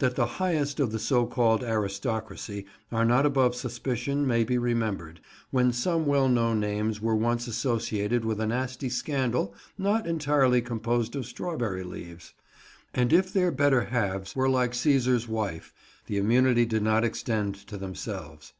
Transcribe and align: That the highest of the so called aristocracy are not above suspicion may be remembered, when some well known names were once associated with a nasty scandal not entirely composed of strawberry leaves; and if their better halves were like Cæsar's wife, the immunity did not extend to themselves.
That 0.00 0.16
the 0.16 0.26
highest 0.36 0.80
of 0.80 0.92
the 0.92 0.98
so 0.98 1.24
called 1.24 1.64
aristocracy 1.64 2.66
are 2.90 3.06
not 3.06 3.24
above 3.24 3.54
suspicion 3.56 4.26
may 4.26 4.44
be 4.44 4.58
remembered, 4.58 5.18
when 5.50 5.72
some 5.72 6.04
well 6.04 6.28
known 6.28 6.60
names 6.60 7.00
were 7.00 7.16
once 7.16 7.46
associated 7.46 8.22
with 8.22 8.38
a 8.38 8.46
nasty 8.46 8.90
scandal 8.90 9.54
not 9.78 10.06
entirely 10.06 10.60
composed 10.60 11.16
of 11.16 11.24
strawberry 11.24 11.84
leaves; 11.84 12.34
and 12.92 13.14
if 13.14 13.32
their 13.32 13.50
better 13.50 13.84
halves 13.86 14.36
were 14.36 14.50
like 14.50 14.72
Cæsar's 14.72 15.26
wife, 15.26 15.72
the 16.04 16.18
immunity 16.18 16.66
did 16.66 16.82
not 16.82 17.02
extend 17.02 17.54
to 17.68 17.78
themselves. 17.78 18.52